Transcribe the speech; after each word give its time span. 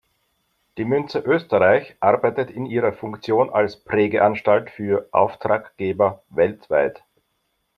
Die 0.79 0.83
Münze 0.83 1.19
Österreich 1.19 1.95
arbeitet 1.99 2.49
in 2.49 2.65
ihrer 2.65 2.91
Funktion 2.91 3.51
als 3.51 3.75
Prägeanstalt 3.77 4.71
für 4.71 5.07
Auftraggeber 5.11 6.23
weltweit. 6.29 7.03